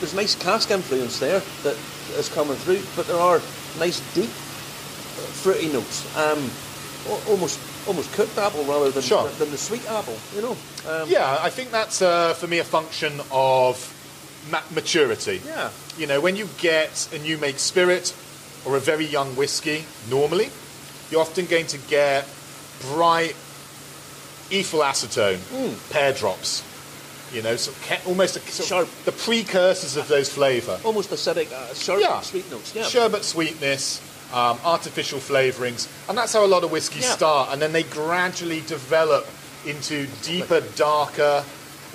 [0.00, 1.76] There's nice cask influence there that
[2.18, 3.40] is coming through, but there are
[3.78, 6.04] nice deep uh, fruity notes.
[6.16, 6.50] Um,
[7.28, 7.58] almost
[7.88, 9.28] almost cooked apple rather than Sure.
[9.38, 10.16] than the sweet apple.
[10.36, 10.56] You know.
[10.88, 13.76] Um, Yeah, I think that's uh, for me a function of
[14.50, 15.40] ma- maturity.
[15.44, 15.70] Yeah.
[15.98, 18.14] You know, when you get a new make spirit
[18.64, 20.50] or a very young whiskey, normally,
[21.12, 22.26] you're often going to get
[22.80, 23.36] bright
[24.50, 25.38] ethyl acetone
[25.90, 26.64] pear drops.
[27.32, 28.88] You know, so ca- almost a, sort Sharp.
[28.88, 30.78] of the precursors of those flavour.
[30.84, 32.20] Almost acidic, uh, sharp, Yeah.
[32.20, 32.74] sweet notes.
[32.74, 32.82] Yeah.
[32.84, 34.00] sherbet sweetness,
[34.34, 37.14] um, artificial flavourings, and that's how a lot of whiskies Yeah.
[37.14, 37.48] start.
[37.52, 39.26] And then they gradually develop
[39.64, 41.44] into deeper, darker,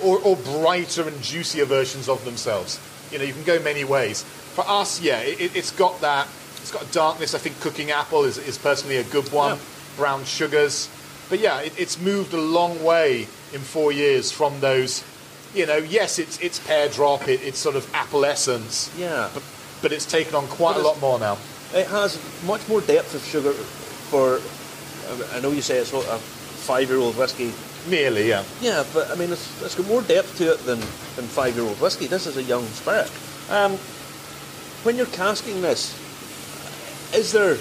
[0.00, 2.80] or, or brighter and juicier versions of themselves.
[3.12, 4.24] You know, you can go many ways.
[4.54, 6.26] For us, yeah, it- it's got that.
[6.68, 7.34] It's got darkness.
[7.34, 9.56] I think cooking apple is, is personally a good one.
[9.56, 9.62] Yeah.
[9.96, 10.90] Brown sugars,
[11.30, 13.22] but yeah, it, it's moved a long way
[13.54, 15.02] in four years from those.
[15.54, 19.30] You know, yes, it's it's pear drop, it, it's sort of apple essence, Yeah.
[19.32, 19.42] but,
[19.80, 21.38] but it's taken on quite But a lot more now.
[21.72, 24.38] It has much more depth of sugar for.
[25.34, 27.50] I know you say it's a five-year-old whiskey.
[27.88, 28.44] Nearly, yeah.
[28.60, 30.80] Yeah, but I mean, it's, it's got more depth to it than,
[31.16, 32.08] than five-year-old whiskey.
[32.08, 33.10] This is a young spirit.
[33.48, 33.78] Um,
[34.84, 35.96] when you're casking this,
[37.14, 37.56] is there?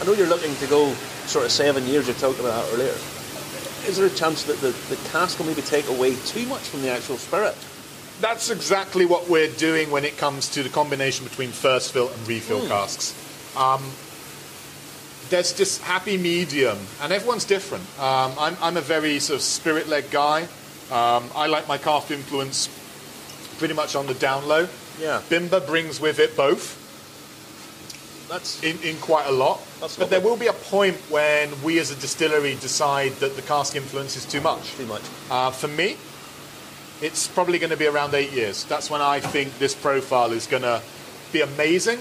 [0.00, 0.92] I know you're looking to go
[1.26, 2.08] sort of seven years.
[2.08, 2.94] You talked about that earlier.
[3.86, 6.82] Is there a chance that the, the cask will maybe take away too much from
[6.82, 7.56] the actual spirit?
[8.20, 12.28] That's exactly what we're doing when it comes to the combination between first fill and
[12.28, 13.14] refill casks.
[13.56, 13.82] Um,
[15.30, 17.84] there's this happy medium, and everyone's different.
[17.98, 20.42] Um, I'm, I'm a very sort of spirit-led guy.
[20.90, 22.68] Um, I like my craft influence
[23.58, 24.68] pretty much on the down low.
[25.00, 25.22] Yeah.
[25.30, 26.79] Bimber brings with it both.
[28.30, 29.60] That's in, in quite a lot.
[29.80, 33.42] That's but there will be a point when we as a distillery decide that the
[33.42, 34.72] cask influence is too much.
[34.76, 35.02] too much.
[35.30, 35.96] Uh, for me,
[37.02, 38.64] it's probably going to be around eight years.
[38.64, 40.80] That's when I think this profile is going to
[41.32, 41.98] be amazing,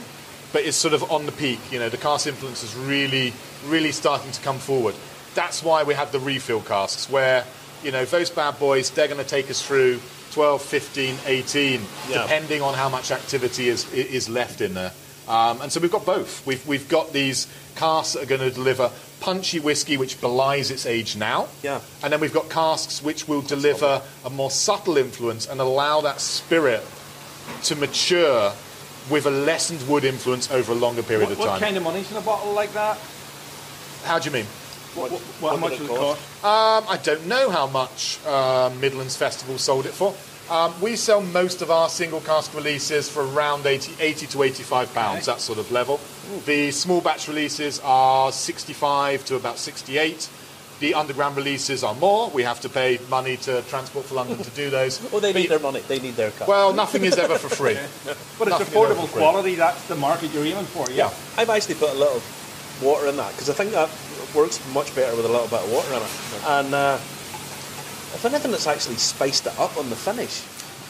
[0.54, 1.60] but it's sort of on the peak.
[1.72, 3.34] You know, the cask influence is really,
[3.66, 4.94] really starting to come forward.
[5.34, 7.44] That's why we have the refill casks, where,
[7.84, 10.00] you know, those bad boys, they're going to take us through
[10.32, 12.22] 12, 15, 18, Yeah.
[12.22, 14.92] depending on how much activity is, is left in there.
[15.30, 16.46] Um, and so we've got both.
[16.46, 20.86] We've, we've got these casks that are going to deliver punchy whiskey, which belies its
[20.86, 21.48] age now.
[21.62, 21.82] Yeah.
[22.04, 26.20] And then we've got casks which will deliver a more subtle influence and allow that
[26.20, 26.84] spirit
[27.64, 28.52] to mature
[29.10, 32.10] with a lessened wood influence over a longer period What, of what kind of money's
[32.12, 32.98] in a bottle like that?
[34.04, 34.46] How do you mean?
[34.96, 36.42] What, what, what how much it does it cost?
[36.42, 36.44] cost?
[36.44, 40.16] Um, I don't know how much uh, Midlands Festival sold it for.
[40.50, 44.94] Um, we sell most of our single cask releases for around 80, 80 to 85
[44.96, 45.36] pounds, Okay.
[45.36, 46.00] that sort of level.
[46.46, 50.28] The small batch releases are 65 to about 68.
[50.80, 52.30] The underground releases are more.
[52.32, 55.00] We have to pay money to Transport for London to do those.
[55.14, 55.82] Oh, they But need their money.
[55.82, 56.48] They need their cut.
[56.48, 57.74] Well, nothing is ever for free.
[58.40, 59.56] But it's Nothing affordable quality.
[59.56, 60.90] That's the market you're aiming for.
[60.90, 61.12] Yeah.
[61.38, 62.22] I've actually put a little
[62.82, 63.90] water in that because I think that
[64.34, 66.10] works much better with a little bit of water in it.
[66.48, 66.98] And uh,
[68.14, 70.42] if anything, it's actually spiced it up on the finish.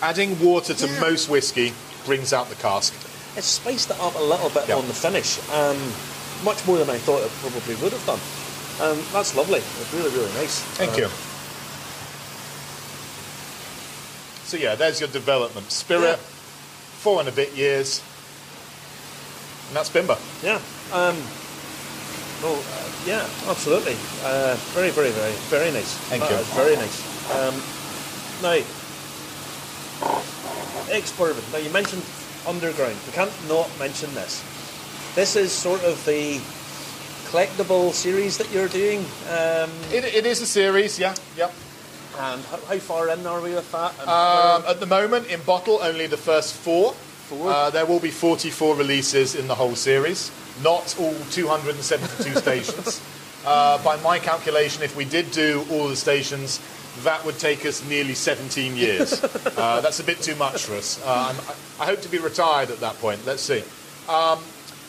[0.01, 0.99] Adding water to Yeah.
[0.99, 1.73] most whiskey
[2.05, 2.93] brings out the cask.
[3.35, 4.75] It's spiced it up a little bit Yeah.
[4.75, 5.77] on the finish, um,
[6.43, 8.19] much more than I thought it probably would have done.
[8.81, 9.59] Um, that's lovely.
[9.59, 10.59] It's really, really nice.
[10.77, 11.09] Thank Uh, you.
[14.45, 15.71] So yeah, there's your development.
[15.71, 17.01] Spirit, Yeah.
[17.03, 18.01] four and a bit years.
[19.67, 20.17] And that's Bimber.
[20.41, 20.59] Yeah.
[20.91, 21.21] Um,
[22.41, 23.95] well, uh, yeah, absolutely.
[24.23, 25.93] Uh, very, very, very, very nice.
[26.09, 26.37] Thank That you.
[26.37, 26.97] is very nice.
[27.35, 27.55] Um,
[28.41, 28.59] now,
[30.91, 31.43] ex bourbon.
[31.51, 32.03] Now you mentioned
[32.47, 32.95] underground.
[33.05, 34.43] We can't not mention this.
[35.15, 36.39] This is sort of the
[37.29, 38.99] collectible series that you're doing.
[39.29, 41.53] Um, It, it is a series, yeah, yep.
[42.19, 43.93] and how, how far in are we with that?
[43.99, 46.93] And Um, at the moment, in bottle, only the first four.
[47.29, 47.51] Four?
[47.51, 50.31] Uh, there will be 44 releases in the whole series,
[50.63, 53.01] not all 272 stations.
[53.45, 56.59] Uh, by my calculation, if we did do all the stations,
[57.03, 59.23] that would take us nearly 17 years.
[59.57, 61.01] uh, that's a bit too much for us.
[61.05, 63.25] Uh, I'm, I hope to be retired at that point.
[63.25, 63.63] Let's see.
[64.09, 64.39] Um,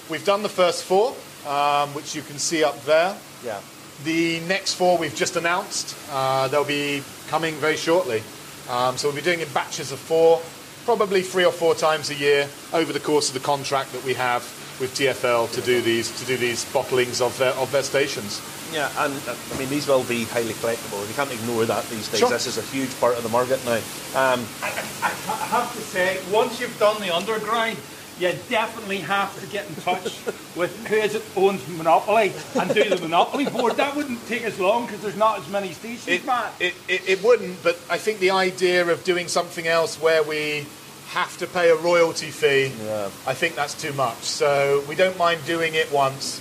[0.09, 1.15] we've done the first four,
[1.47, 3.17] um, which you can see up there.
[3.45, 3.61] yeah.
[4.03, 5.95] The next four we've just announced.
[6.11, 8.23] Uh, they'll be coming very shortly.
[8.71, 10.41] Um, so we'll be doing in batches of four,
[10.87, 14.15] probably three or four times a year over the course of the contract that we
[14.15, 14.43] have
[14.81, 18.41] with TFL to do these to do these bottlings of their of their stations.
[18.73, 21.07] Yeah, and uh, I mean these will be highly collectible.
[21.07, 22.21] You can't ignore that these days.
[22.21, 22.31] Sure.
[22.31, 23.77] This is a huge part of the market now.
[24.15, 24.71] Um, I,
[25.03, 27.77] I, I have to say, once you've done the underground,
[28.21, 30.05] you definitely have to get in touch
[30.57, 33.77] with who is it owns Monopoly and do the Monopoly board.
[33.77, 36.53] That wouldn't take as long because there's not as many stations, It, Matt.
[36.61, 40.67] it, it, it wouldn't, but I think the idea of doing something else where we
[41.11, 43.07] have to pay a royalty fee, Yeah.
[43.27, 44.19] I think that's too much.
[44.19, 46.41] So we don't mind doing it once.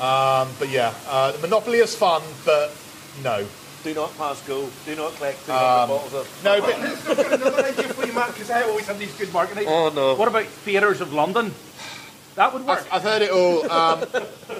[0.00, 2.70] Um, but yeah, uh, the Monopoly is fun, but
[3.22, 3.46] no.
[3.84, 4.68] do not pass go.
[4.86, 6.40] Do not collect 200 Um, bottles of.
[6.44, 6.74] No, but
[7.32, 9.66] another idea for you, Matt, because I always have these good marketing.
[9.68, 10.14] Oh, no.
[10.14, 11.52] What about theatres of London?
[12.36, 12.78] That would work.
[12.86, 13.70] I've, I've heard it all.
[13.70, 14.04] Um,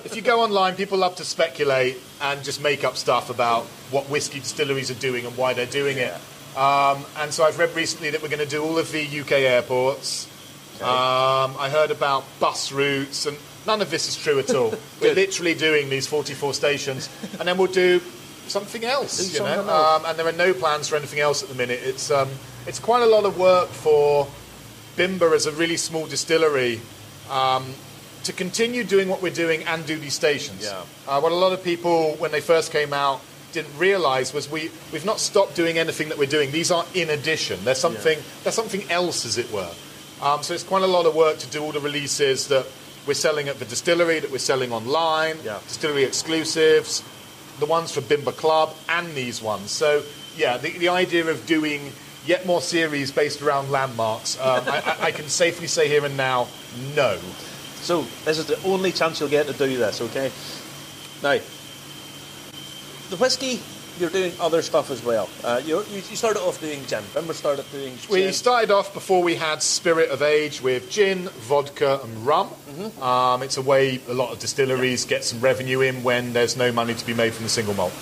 [0.04, 4.10] if you go online, people love to speculate and just make up stuff about what
[4.10, 6.12] whiskey distilleries are doing and why they're doing it.
[6.58, 9.30] Um, and so I've read recently that we're going to do all of the UK
[9.30, 10.26] airports.
[10.80, 14.74] Um, I heard about bus routes, and none of this is true at all.
[15.00, 18.00] we're literally doing these 44 stations, and then we'll do
[18.48, 19.18] something else.
[19.18, 20.00] Do you know, something else.
[20.00, 21.78] Um, and there are no plans for anything else at the minute.
[21.84, 22.28] It's um,
[22.66, 24.26] it's quite a lot of work for
[24.96, 26.80] Bimber as a really small distillery
[27.30, 27.72] um,
[28.24, 30.64] to continue doing what we're doing and do these stations.
[30.64, 30.82] Yeah.
[31.06, 33.20] Uh, what a lot of people, when they first came out,
[33.52, 36.50] didn't realise was we we've not stopped doing anything that we're doing.
[36.52, 37.64] These are in addition.
[37.64, 39.70] There's something there's something else, as it were.
[40.20, 42.66] Um, so it's quite a lot of work to do all the releases that
[43.06, 45.60] we're selling at the distillery, that we're selling online, Yeah.
[45.66, 47.02] distillery exclusives,
[47.60, 49.70] the ones for Bimber Club, and these ones.
[49.70, 50.02] So
[50.36, 51.92] yeah, the, the idea of doing
[52.26, 56.16] yet more series based around landmarks, um, I, I, I can safely say here and
[56.16, 56.48] now,
[56.94, 57.18] no.
[57.80, 60.00] So this is the only chance you'll get to do this.
[60.00, 60.30] Okay.
[61.22, 61.38] Now,
[63.10, 63.60] the whiskey.
[63.98, 65.28] You're doing other stuff as well.
[65.42, 67.02] Uh, you you you started off doing gin.
[67.14, 67.94] Remember, started doing.
[68.08, 72.48] We started off before we had Spirit of Age with gin, vodka, and rum.
[73.02, 76.70] Um, it's a way a lot of distilleries get some revenue in when there's no
[76.70, 77.92] money to be made from the single malt.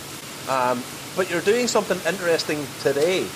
[0.51, 0.83] Um,
[1.17, 3.27] but you're doing something interesting today.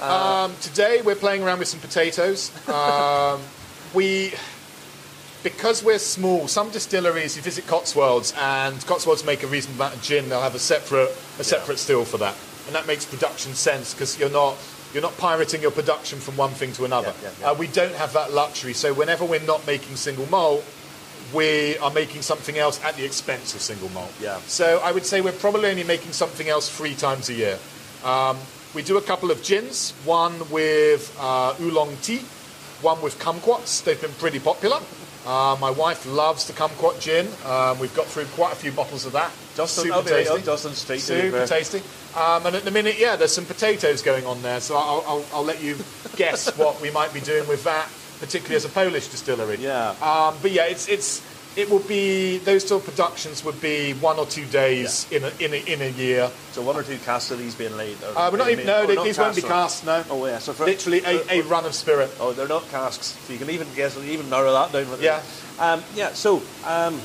[0.00, 2.50] Um, today we're playing around with some potatoes.
[2.68, 3.40] Um,
[3.94, 4.32] we,
[5.44, 10.02] because we're small, some distilleries you visit Cotswolds and Cotswolds make a reasonable amount of
[10.02, 10.28] gin.
[10.28, 12.34] They'll have a separate a separate still for that,
[12.66, 14.56] and that makes production sense because you're not
[14.92, 17.12] you're not pirating your production from one thing to another.
[17.22, 17.50] Yeah, yeah, yeah.
[17.50, 20.64] Uh, we don't have that luxury, so whenever we're not making single malt.
[21.32, 24.12] We are making something else at the expense of single malt.
[24.20, 24.38] Yeah.
[24.46, 27.58] So I would say we're probably only making something else three times a year.
[28.04, 28.36] Um,
[28.74, 32.20] we do a couple of gins, one with uh, oolong tea,
[32.82, 33.82] one with kumquats.
[33.82, 34.78] They've been pretty popular.
[35.26, 37.26] Uh, my wife loves the kumquat gin.
[37.46, 39.30] Um, we've got through quite a few bottles of that.
[39.56, 40.38] Justin, super I'll be right tasty.
[40.38, 41.00] up Justin Street.
[41.00, 41.82] to be Super tasty.
[42.14, 44.60] Um, and at the minute, yeah, there's some potatoes going on there.
[44.60, 45.76] So I'll, I'll, I'll let you
[46.16, 47.88] guess what we might be doing with that,
[48.20, 49.56] particularly as a Polish distillery.
[49.56, 49.90] Yeah.
[50.02, 51.22] Um, but yeah, it's it's
[51.56, 55.30] it will be those sort of productions would be one or two days in a,
[55.38, 56.30] in a in a year.
[56.52, 57.96] So one or two casts of these being laid.
[58.02, 60.08] Uh, we're not even, made- no, oh, they, not these won't be casts, cast.
[60.10, 62.10] No, Oh yeah, so for, literally a, for- a run of spirit.
[62.18, 63.16] Oh, they're not casks.
[63.26, 64.90] So you can even guess, even narrow that down.
[64.90, 65.22] With Yeah.
[65.58, 66.08] Um, yeah.
[66.12, 67.00] So, um,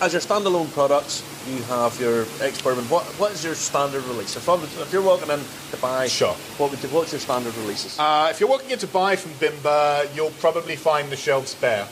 [0.00, 2.84] as your standalone products, you have your ex bourbon.
[2.88, 4.36] What what is your standard release?
[4.36, 6.34] If you're walking in to buy, Sure.
[6.58, 7.98] What would what's your standard releases?
[7.98, 11.86] Uh, if you're walking in to buy from Bimber, you'll probably find the shelves bare.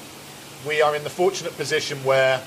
[0.67, 2.41] We are in the fortunate position where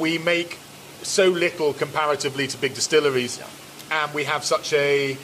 [0.00, 0.58] we make
[1.02, 3.40] so little comparatively to big distilleries,
[3.90, 5.16] and we have such a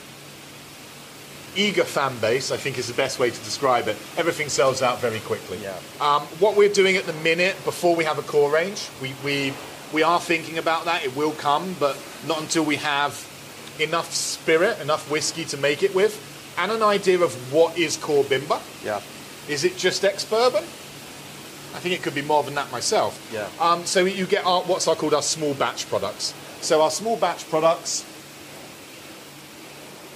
[1.55, 2.51] eager fan base.
[2.51, 3.97] I think is the best way to describe it.
[4.17, 5.57] Everything sells out very quickly.
[5.63, 5.77] Yeah.
[5.99, 9.53] Um, what we're doing at the minute, before we have a core range, we, we
[9.91, 11.03] we are thinking about that.
[11.03, 11.97] It will come, but
[12.27, 13.25] not until we have
[13.79, 16.21] enough spirit, enough whiskey to make it with,
[16.57, 18.61] and an idea of what is core bimber.
[18.83, 19.01] yeah,
[19.47, 20.63] Is it just ex bourbon?
[21.73, 23.29] I think it could be more than that myself.
[23.31, 23.47] Yeah.
[23.59, 26.33] Um, so you get our, what's our called our small batch products.
[26.61, 28.05] So our small batch products,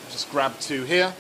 [0.09, 1.13] just grab two here.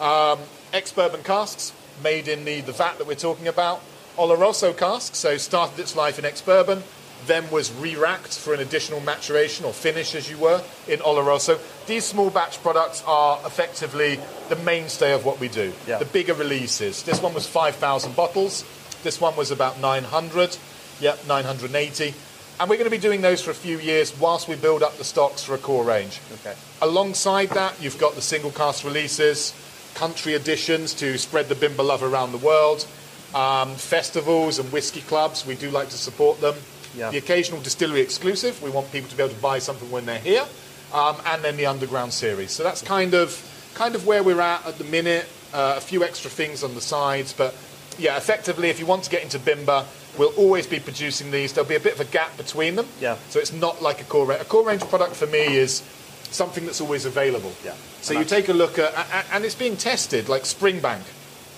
[0.00, 0.38] Um,
[0.72, 1.72] ex bourbon casks
[2.02, 3.80] made in the, the vat that we're talking about.
[4.16, 6.82] Oloroso cask, so started its life in ex bourbon,
[7.26, 11.58] then was re racked for an additional maturation or finish, as you were, in Oloroso.
[11.86, 15.72] These small batch products are effectively the mainstay of what we do.
[15.86, 15.98] Yeah.
[15.98, 17.02] The bigger releases.
[17.02, 18.64] This one was 5,000 bottles.
[19.04, 20.56] This one was about 900.
[21.00, 22.14] Yep, 980.
[22.58, 24.96] And we're going to be doing those for a few years whilst we build up
[24.96, 26.20] the stocks for a core range.
[26.32, 29.52] okay, Alongside that, you've got the single cask releases,
[29.94, 32.86] country editions to spread the Bimber love around the world,
[33.34, 35.44] um, festivals and whiskey clubs.
[35.44, 36.54] We do like to support them.
[36.96, 37.10] Yeah.
[37.10, 38.62] The occasional distillery exclusive.
[38.62, 40.46] We want people to be able to buy something when they're here,
[40.94, 42.52] um, and then the underground series.
[42.52, 43.36] So that's kind of
[43.74, 45.28] kind of where we're at at the minute.
[45.52, 47.54] Uh, a few extra things on the sides, but
[47.98, 49.84] yeah, effectively, if you want to get into Bimber,
[50.18, 51.52] we'll always be producing these.
[51.52, 52.86] There'll be a bit of a gap between them.
[53.00, 53.16] Yeah.
[53.30, 54.42] So it's not like a core range.
[54.42, 55.82] A core range product for me is
[56.30, 57.52] something that's always available.
[57.64, 57.74] Yeah.
[58.00, 58.92] So And you take a look at,
[59.32, 61.02] and it's being tested, like Springbank,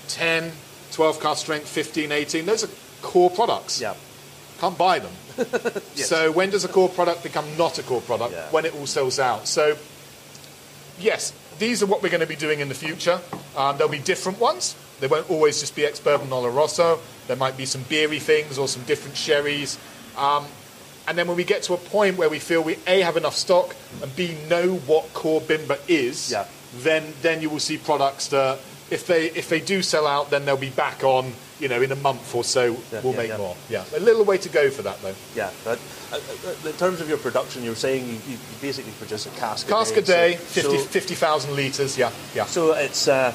[0.08, 0.52] 10,
[0.92, 2.46] 12 cask strength, 15, 18.
[2.46, 2.68] Those are
[3.02, 3.80] core products.
[3.80, 3.94] yeah,
[4.60, 5.12] Can't buy them.
[5.96, 8.32] So when does a core product become not a core product?
[8.32, 8.48] Yeah.
[8.50, 9.46] When it all sells out.
[9.48, 9.76] So
[10.98, 13.20] yes, these are what we're going to be doing in the future.
[13.56, 14.76] Um, there'll be different ones.
[15.00, 16.98] They won't always just be ex-bourbon Oloroso.
[17.26, 19.78] There might be some beery things or some different sherries.
[20.16, 20.46] Um,
[21.08, 23.34] and then when we get to a point where we feel we A, have enough
[23.36, 26.46] stock, and B, know what core Bimber is, Yeah.
[26.78, 28.58] then, then you will see products that,
[28.90, 31.92] if they, if they do sell out, then they'll be back on, you know, in
[31.92, 33.36] a month or so, Yeah, we'll yeah, make yeah.
[33.36, 33.56] more.
[33.68, 35.14] Yeah, a little way to go for that, though.
[35.34, 35.50] yeah.
[35.64, 35.78] But,
[36.12, 39.68] uh, uh, in terms of your production, you're saying you, you basically produce a cask.
[39.68, 42.46] Cask a day, so- 50 so- 50,000 litres, yeah, yeah.
[42.46, 43.32] So it's uh,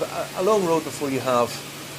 [0.00, 1.48] a, a- long road before you have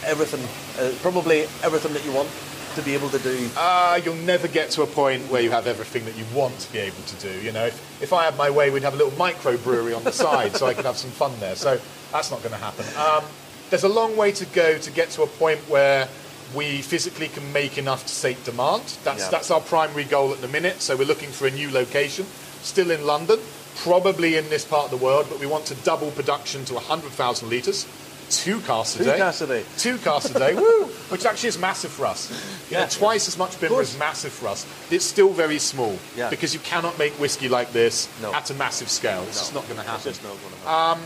[0.06, 0.42] everything,
[0.84, 2.30] uh, probably everything that you want
[2.76, 3.50] to be able to do.
[3.56, 6.72] Uh, you'll never get to a point where you have everything that you want to
[6.74, 7.30] be able to do.
[7.42, 10.12] You know, if, if I had my way, we'd have a little microbrewery on the
[10.26, 11.56] side so I could have some fun there.
[11.56, 11.80] So
[12.12, 12.86] that's not going to happen.
[12.98, 13.24] Um,
[13.70, 16.08] there's a long way to go to get to a point where
[16.56, 18.84] we physically can make enough to sate demand.
[19.04, 19.30] That's, Yeah.
[19.30, 20.82] that's our primary goal at the minute.
[20.82, 22.26] So we're looking for a new location,
[22.62, 23.40] still in London,
[23.78, 27.50] probably in this part of the world, but we want to double production to 100,000
[27.50, 27.86] litres.
[28.30, 29.18] Two casks a Two day.
[29.18, 29.64] casks a day.
[29.78, 30.86] Two casks a day, woo!
[31.10, 32.32] Which actually is massive for us.
[32.72, 32.90] You know, Yeah.
[32.90, 33.92] twice as much Bimber course.
[33.94, 34.66] is massive for us.
[34.90, 36.30] It's still very small Yeah.
[36.30, 38.34] because you cannot make whiskey like this No.
[38.34, 39.24] at a massive scale.
[39.28, 40.12] It's just not going to It's happen.
[40.12, 41.04] just not going to happen.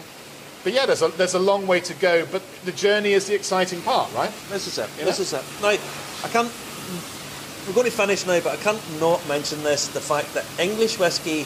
[0.63, 3.35] But yeah, there's a, there's a long way to go, but the journey is the
[3.35, 4.31] exciting part, right?
[4.49, 4.89] This is it.
[4.99, 5.43] You This is it.
[5.61, 6.51] Now, I can't.
[7.67, 10.97] We're going to finish now, but I can't not mention this: the fact that English
[10.99, 11.45] whiskey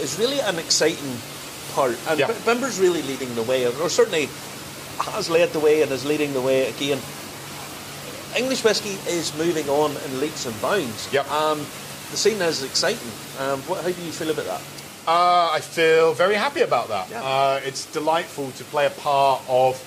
[0.00, 1.16] is really an exciting
[1.74, 2.32] part, and Yeah.
[2.44, 4.28] Bimber's really leading the way, or certainly
[5.00, 7.00] has led the way and is leading the way again.
[8.36, 11.08] English whiskey is moving on in leaps and bounds.
[11.12, 11.30] Yep.
[11.30, 11.66] Um,
[12.10, 13.10] the scene is exciting.
[13.38, 14.60] Um, what, how do you feel about that?
[15.06, 17.10] Uh, I feel very happy about that.
[17.10, 17.22] Yeah.
[17.22, 19.78] Uh, it's delightful to play a part of.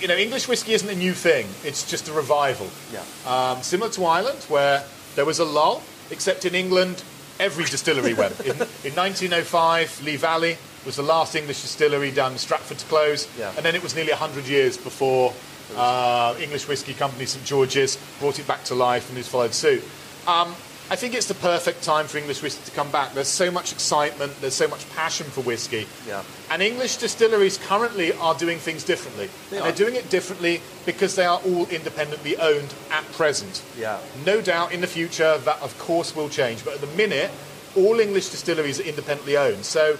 [0.00, 1.46] You know, English whiskey isn't a new thing.
[1.64, 2.68] It's just a revival.
[2.92, 3.02] Yeah.
[3.26, 4.84] Um, similar to Ireland, where
[5.16, 7.02] there was a lull, except in England,
[7.40, 8.38] every distillery went.
[8.40, 8.52] In,
[8.84, 13.52] in 1905, Lea Valley was the last English distillery down in Stratford to close, Yeah.
[13.56, 15.32] and then it was nearly 100 years before
[15.76, 19.82] uh, English whiskey company St George's brought it back to life and has followed suit.
[20.26, 20.54] Um,
[20.90, 23.12] I think it's the perfect time for English whiskey to come back.
[23.12, 25.86] There's so much excitement, there's so much passion for whiskey.
[26.06, 26.22] Yeah.
[26.50, 29.28] And English distilleries currently are doing things differently.
[29.50, 33.62] they're they're doing it differently because they are all independently owned at present.
[33.78, 33.98] Yeah.
[34.24, 36.64] No doubt in the future that, of course, will change.
[36.64, 37.30] But at the minute,
[37.76, 39.66] all English distilleries are independently owned.
[39.66, 39.98] So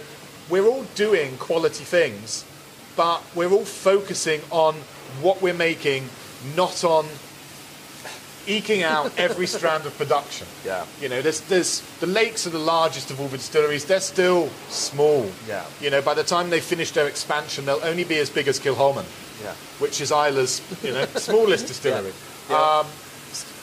[0.48, 2.46] we're all doing quality things,
[2.96, 4.74] but we're all focusing on
[5.20, 6.08] what we're making,
[6.56, 7.06] not on
[8.48, 10.46] eking out every strand of production.
[10.64, 10.84] Yeah.
[11.00, 13.84] You know, there's, there's the lakes are the largest of all the distilleries.
[13.84, 15.30] They're still small.
[15.46, 15.64] Yeah.
[15.80, 18.58] You know, by the time they finish their expansion, they'll only be as big as
[18.58, 19.04] Kilchoman
[19.42, 19.52] Yeah.
[19.78, 22.12] which is Islay's, you know, smallest distillery.
[22.50, 22.80] Yeah.
[22.80, 22.86] Um,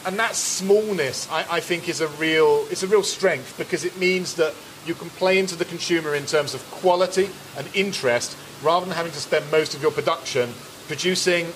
[0.05, 3.97] and that smallness, I, I think, is a real it's a real strength because it
[3.97, 4.53] means that
[4.85, 7.27] you can play into the consumer in terms of quality
[7.57, 10.53] and interest rather than having to spend most of your production
[10.87, 11.47] producing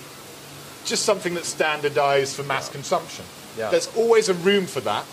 [0.86, 3.25] just something that's standardized for mass consumption.
[3.57, 3.69] Yeah.
[3.69, 5.05] There's always a room for that.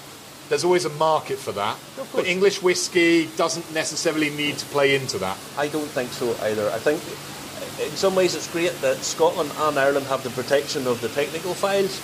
[0.48, 1.76] There's always a market for that.
[2.14, 2.26] But.
[2.26, 5.36] English whiskey doesn't necessarily need to play into that.
[5.58, 6.70] I don't think so either.
[6.70, 7.00] I think
[7.84, 11.52] in some ways it's great that Scotland and Ireland have the protection of the technical
[11.52, 12.00] files,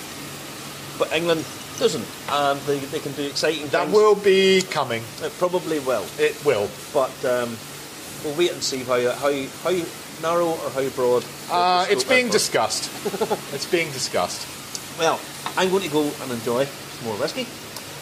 [0.99, 1.45] but England
[1.79, 3.93] doesn't, and they, they can do exciting That things.
[3.93, 5.01] will be coming.
[5.23, 6.69] It probably will, It will.
[6.93, 7.57] but um,
[8.23, 9.31] we'll wait and see how how
[9.63, 9.71] how
[10.23, 11.23] narrow or how broad.
[11.51, 12.31] Uh, it's being is.
[12.31, 12.89] discussed.
[13.53, 14.47] it's being discussed.
[14.97, 15.19] Well,
[15.55, 17.45] I'm going to go and enjoy some more whiskey.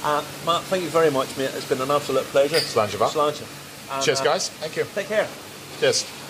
[0.03, 1.51] Uh, Matt, thank you very much, mate.
[1.53, 2.57] It's been an absolute pleasure.
[2.57, 2.97] Sláinte.
[2.97, 4.05] Sláinte.
[4.05, 4.49] Cheers, uh, guys.
[4.49, 4.85] Thank you.
[4.95, 5.27] Take care.
[5.79, 6.20] Cheers.